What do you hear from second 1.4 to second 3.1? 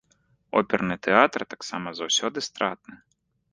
таксама заўсёды стратны.